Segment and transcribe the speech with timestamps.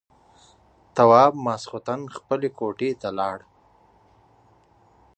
[0.95, 3.39] تواب ماخستن خپلې کوټې ته لاړ.